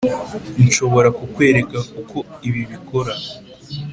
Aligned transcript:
nshobora 0.65 1.09
kukwereka 1.19 1.77
uko 2.01 2.17
ibi 2.47 2.61
bikora. 2.69 3.13